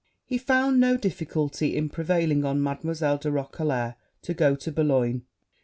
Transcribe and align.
He 0.25 0.39
found 0.39 0.79
no 0.79 0.97
difficulty 0.97 1.77
in 1.77 1.87
prevailing 1.89 2.43
on 2.43 2.63
Mademoiselle 2.63 3.19
de 3.19 3.29
Roquelair 3.29 3.97
to 4.23 4.33
go 4.33 4.55
to 4.55 4.71
Bologne. 4.71 5.25